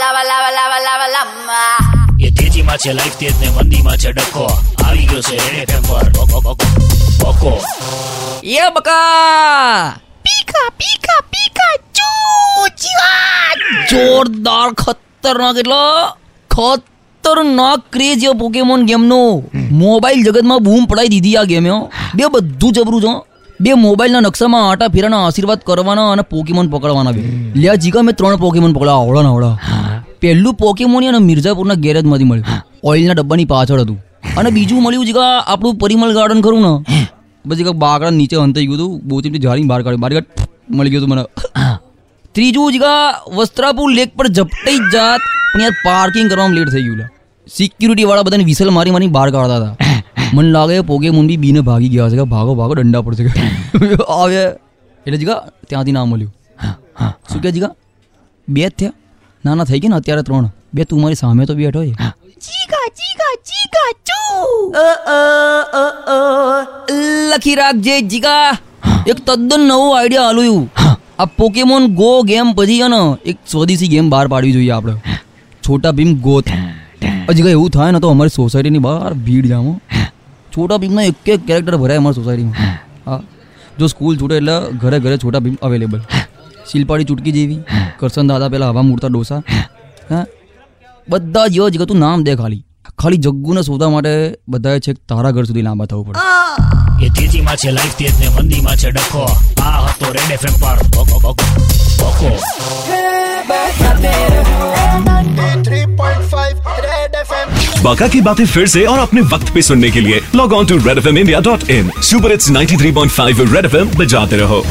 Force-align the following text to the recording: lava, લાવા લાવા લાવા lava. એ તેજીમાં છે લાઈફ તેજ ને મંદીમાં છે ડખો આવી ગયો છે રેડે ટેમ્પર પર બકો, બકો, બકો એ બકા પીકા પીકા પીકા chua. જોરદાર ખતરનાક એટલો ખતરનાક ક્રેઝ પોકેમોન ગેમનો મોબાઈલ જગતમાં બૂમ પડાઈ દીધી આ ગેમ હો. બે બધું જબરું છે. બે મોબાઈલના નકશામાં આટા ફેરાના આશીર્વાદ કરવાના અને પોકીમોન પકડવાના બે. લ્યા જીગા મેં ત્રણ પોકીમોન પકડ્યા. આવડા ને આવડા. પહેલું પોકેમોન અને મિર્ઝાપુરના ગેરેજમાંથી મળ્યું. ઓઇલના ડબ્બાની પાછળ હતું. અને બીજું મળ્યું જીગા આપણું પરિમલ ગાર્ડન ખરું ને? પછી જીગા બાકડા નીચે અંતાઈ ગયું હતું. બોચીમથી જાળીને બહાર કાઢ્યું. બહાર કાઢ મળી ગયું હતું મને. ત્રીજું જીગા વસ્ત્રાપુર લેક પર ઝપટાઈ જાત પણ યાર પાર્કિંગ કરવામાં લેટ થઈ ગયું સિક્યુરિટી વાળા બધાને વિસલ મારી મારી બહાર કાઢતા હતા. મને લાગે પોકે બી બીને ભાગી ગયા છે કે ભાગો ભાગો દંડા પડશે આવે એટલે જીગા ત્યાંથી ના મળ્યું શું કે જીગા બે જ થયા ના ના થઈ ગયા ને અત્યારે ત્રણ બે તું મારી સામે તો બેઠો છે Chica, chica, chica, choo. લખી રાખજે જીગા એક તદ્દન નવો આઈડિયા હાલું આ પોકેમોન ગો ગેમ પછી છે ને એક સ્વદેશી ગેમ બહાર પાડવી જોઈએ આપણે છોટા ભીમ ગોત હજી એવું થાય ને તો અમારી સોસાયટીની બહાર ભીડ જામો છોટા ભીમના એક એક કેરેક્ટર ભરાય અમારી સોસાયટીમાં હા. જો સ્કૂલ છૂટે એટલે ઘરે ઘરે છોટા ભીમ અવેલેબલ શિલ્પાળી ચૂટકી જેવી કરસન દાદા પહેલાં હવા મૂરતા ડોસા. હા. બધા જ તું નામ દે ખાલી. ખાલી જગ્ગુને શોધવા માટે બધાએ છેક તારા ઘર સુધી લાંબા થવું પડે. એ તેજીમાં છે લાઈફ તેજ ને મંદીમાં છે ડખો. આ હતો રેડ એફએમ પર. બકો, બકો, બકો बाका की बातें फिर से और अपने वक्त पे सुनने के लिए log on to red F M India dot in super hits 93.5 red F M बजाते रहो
lava, 0.00 0.22
લાવા 0.24 0.50
લાવા 0.50 0.78
લાવા 0.78 1.08
lava. 1.08 1.62
એ 2.20 2.30
તેજીમાં 2.30 2.76
છે 2.76 2.92
લાઈફ 2.92 3.16
તેજ 3.16 3.34
ને 3.40 3.48
મંદીમાં 3.48 3.96
છે 3.96 4.12
ડખો 4.12 4.44
આવી 4.86 5.06
ગયો 5.06 5.20
છે 5.20 5.36
રેડે 5.36 5.64
ટેમ્પર 5.64 6.02
પર 6.02 6.24
બકો, 6.26 6.40
બકો, 6.40 6.66
બકો 7.22 7.60
એ 8.44 8.70
બકા 8.74 9.96
પીકા 10.22 10.68
પીકા 10.68 11.20
પીકા 11.20 11.74
chua. 12.76 13.12
જોરદાર 13.90 14.70
ખતરનાક 14.72 15.56
એટલો 15.56 15.80
ખતરનાક 16.50 17.80
ક્રેઝ 17.92 18.24
પોકેમોન 18.38 18.86
ગેમનો 18.86 19.42
મોબાઈલ 19.54 20.24
જગતમાં 20.24 20.58
બૂમ 20.58 20.86
પડાઈ 20.86 21.08
દીધી 21.08 21.36
આ 21.36 21.44
ગેમ 21.44 21.68
હો. 21.68 21.90
બે 22.14 22.24
બધું 22.32 22.72
જબરું 22.72 23.02
છે. 23.02 23.29
બે 23.64 23.72
મોબાઈલના 23.84 24.20
નકશામાં 24.26 24.62
આટા 24.66 24.86
ફેરાના 24.92 25.22
આશીર્વાદ 25.26 25.64
કરવાના 25.68 26.04
અને 26.12 26.22
પોકીમોન 26.30 26.68
પકડવાના 26.74 27.14
બે. 27.16 27.22
લ્યા 27.62 27.80
જીગા 27.84 28.04
મેં 28.06 28.14
ત્રણ 28.20 28.38
પોકીમોન 28.44 28.72
પકડ્યા. 28.76 29.00
આવડા 29.00 29.24
ને 29.26 29.28
આવડા. 29.28 29.54
પહેલું 30.22 30.54
પોકેમોન 30.62 31.08
અને 31.10 31.18
મિર્ઝાપુરના 31.26 31.74
ગેરેજમાંથી 31.84 32.28
મળ્યું. 32.30 32.62
ઓઇલના 32.84 33.16
ડબ્બાની 33.18 33.44
પાછળ 33.44 33.82
હતું. 33.82 33.98
અને 34.38 34.50
બીજું 34.56 34.80
મળ્યું 34.84 35.06
જીગા 35.10 35.28
આપણું 35.54 35.76
પરિમલ 35.82 36.14
ગાર્ડન 36.18 36.40
ખરું 36.46 36.62
ને? 36.66 36.72
પછી 37.44 37.56
જીગા 37.60 37.76
બાકડા 37.84 38.14
નીચે 38.20 38.36
અંતાઈ 38.46 38.66
ગયું 38.70 38.80
હતું. 38.80 38.96
બોચીમથી 39.10 39.44
જાળીને 39.46 39.68
બહાર 39.68 39.82
કાઢ્યું. 39.82 40.00
બહાર 40.00 40.12
કાઢ 40.12 40.26
મળી 40.78 40.90
ગયું 40.90 41.02
હતું 41.02 41.12
મને. 41.14 41.24
ત્રીજું 42.34 42.72
જીગા 42.72 42.98
વસ્ત્રાપુર 43.36 43.88
લેક 44.00 44.16
પર 44.16 44.26
ઝપટાઈ 44.40 44.80
જાત 44.96 45.20
પણ 45.52 45.62
યાર 45.66 45.76
પાર્કિંગ 45.84 46.28
કરવામાં 46.32 46.58
લેટ 46.60 46.72
થઈ 46.76 46.86
ગયું 46.88 47.08
સિક્યુરિટી 47.46 48.08
વાળા 48.10 48.26
બધાને 48.26 48.44
વિસલ 48.50 48.70
મારી 48.78 48.96
મારી 48.96 49.14
બહાર 49.18 49.30
કાઢતા 49.30 49.62
હતા. 49.62 49.89
મને 50.32 50.50
લાગે 50.50 50.76
પોકે 50.82 51.08
બી 51.10 51.38
બીને 51.38 51.60
ભાગી 51.62 51.90
ગયા 51.90 52.10
છે 52.10 52.16
કે 52.16 52.26
ભાગો 52.28 52.54
ભાગો 52.54 52.74
દંડા 52.74 53.02
પડશે 53.02 53.24
આવે 54.10 54.38
એટલે 55.06 55.18
જીગા 55.18 55.40
ત્યાંથી 55.66 55.92
ના 55.92 56.06
મળ્યું 56.06 56.32
શું 57.30 57.40
કે 57.40 57.52
જીગા 57.52 57.72
બે 58.48 58.62
જ 58.62 58.72
થયા 58.74 58.96
ના 59.44 59.54
ના 59.54 59.68
થઈ 59.68 59.82
ગયા 59.82 59.94
ને 59.94 60.00
અત્યારે 60.00 60.24
ત્રણ 60.24 60.48
બે 60.74 60.84
તું 60.84 61.04
મારી 61.04 61.20
સામે 61.20 61.46
તો 61.46 61.60
બેઠો 61.60 61.84
છે 61.84 62.10
Chica, 62.40 62.78
chica, 62.92 63.28
chica, 63.44 63.82
choo. 64.02 64.44
લખી 67.30 67.56
રાખજે 67.56 67.96
જીગા 68.04 68.44
એક 69.06 69.18
તદ્દન 69.26 69.62
નવો 69.66 69.88
આઈડિયા 69.90 70.28
હાલું 70.28 70.62
આ 71.18 71.26
પોકેમોન 71.34 71.88
ગો 71.94 72.10
ગેમ 72.24 72.52
પછી 72.54 72.78
છે 72.78 72.88
ને 72.88 73.00
એક 73.24 73.38
સ્વદેશી 73.46 73.90
ગેમ 73.90 74.08
બહાર 74.10 74.24
પાડવી 74.28 74.52
જોઈએ 74.52 74.72
આપણે 74.72 75.18
છોટા 75.62 75.92
ભીમ 75.92 76.12
ગોત 76.20 76.52
હજી 77.30 77.50
એવું 77.50 77.70
થાય 77.70 77.92
ને 77.92 78.00
તો 78.00 78.10
અમારી 78.10 78.34
સોસાયટીની 78.34 78.82
બહાર 78.82 79.12
ભીડ 79.26 79.48
જામો 79.48 79.72
છોટા 80.56 80.76
ભીમના 80.76 81.02
એક 81.02 81.28
એક 81.28 81.46
કેરેક્ટર 81.46 81.76
ભરાય 81.76 81.96
અમારી 81.96 82.14
સોસાયટીમાં 82.14 82.54
હા. 83.10 83.22
જો 83.78 83.86
સ્કૂલ 83.86 84.16
છૂટે 84.20 84.36
એટલે 84.36 84.70
ઘરે 84.78 84.98
ઘરે 84.98 85.16
છોટા 85.16 85.38
ભીમ 85.38 85.56
અવેલેબલ 85.62 86.00
શિલ્પાળી 86.72 87.04
ચૂટકી 87.04 87.32
જેવી 87.32 87.60
કરસન 87.98 88.26
દાદા 88.26 88.48
પહેલાં 88.48 88.70
હવા 88.70 88.82
મૂરતા 88.82 89.08
ડોસા. 89.08 89.42
હા. 90.10 90.26
બધા 91.08 91.46
જ 91.46 91.78
તું 91.78 91.98
નામ 91.98 92.24
દે 92.24 92.36
ખાલી. 92.36 92.64
ખાલી 92.98 93.16
જગ્ગુને 93.16 93.62
શોધવા 93.62 93.90
માટે 93.90 94.34
બધાએ 94.48 94.80
છેક 94.80 94.96
તારા 95.08 95.30
ઘર 95.30 95.44
સુધી 95.44 95.62
લાંબા 95.62 95.86
થવું 95.86 96.06
પડે. 96.06 96.18
એ 97.06 97.08
તેજીમાં 97.08 97.56
છે 97.56 97.70
લાઈફ 97.70 97.96
તેજ 97.96 98.20
ને 98.20 98.28
મંદીમાં 98.28 98.76
છે 98.76 98.90
ડખો. 98.90 99.24
આ 99.62 99.86
હતો 99.86 100.12
રેડ 100.12 100.32
એફએમ 100.32 100.54
પર. 100.60 100.78
બકો, 100.82 101.18
બકો, 101.18 101.32
બકો 101.98 102.30
बाका 107.89 108.07
की 108.07 108.21
बातें 108.21 108.45
फिर 108.45 108.67
से 108.67 108.83
और 108.85 108.99
अपने 108.99 109.21
वक्त 109.33 109.53
पे 109.53 109.61
सुनने 109.61 109.91
के 109.91 110.01
लिए 110.01 110.21
log 110.35 110.53
on 110.53 110.65
to 110.65 110.77
red 110.77 110.97
F 110.97 111.07
M 111.07 111.17
India 111.17 111.39
dot 111.41 111.69
in 111.69 111.91
super 112.01 112.31
hits 112.31 112.51
93.5 112.51 113.53
red 113.53 113.65
F 113.65 113.75
M 113.75 113.97
बजाते 113.97 114.37
रहो 114.37 114.63